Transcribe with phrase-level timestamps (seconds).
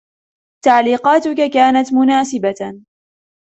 [0.65, 2.81] تعليقاتك كانت مناسبة.